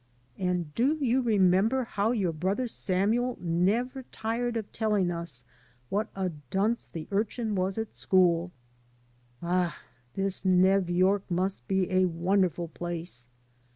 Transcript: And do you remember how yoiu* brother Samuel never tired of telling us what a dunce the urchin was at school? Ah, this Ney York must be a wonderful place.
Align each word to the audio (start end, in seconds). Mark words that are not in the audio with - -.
And 0.39 0.73
do 0.73 0.95
you 0.95 1.21
remember 1.21 1.83
how 1.83 2.11
yoiu* 2.11 2.33
brother 2.33 2.67
Samuel 2.67 3.37
never 3.39 4.01
tired 4.11 4.57
of 4.57 4.71
telling 4.73 5.11
us 5.11 5.45
what 5.89 6.09
a 6.15 6.29
dunce 6.49 6.87
the 6.87 7.07
urchin 7.11 7.53
was 7.53 7.77
at 7.77 7.93
school? 7.93 8.51
Ah, 9.43 9.79
this 10.15 10.43
Ney 10.43 10.79
York 10.87 11.29
must 11.29 11.67
be 11.67 11.87
a 11.91 12.05
wonderful 12.05 12.67
place. 12.69 13.27